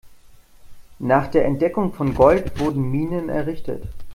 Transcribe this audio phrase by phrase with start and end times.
[0.97, 3.83] Nach der Entdeckung von Gold wurden Minen errichtet.